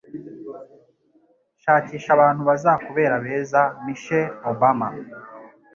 Shakisha 1.61 2.09
abantu 2.13 2.41
bazakubera 2.49 3.15
beza.”- 3.25 3.61
Michelle 3.85 4.35
Obama 4.51 4.87